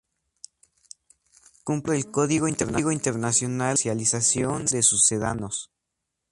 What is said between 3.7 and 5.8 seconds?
de comercialización de sucedáneos.